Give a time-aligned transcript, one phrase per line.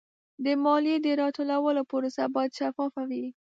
[0.45, 3.25] د مالیې د راټولولو پروسه باید شفافه وي.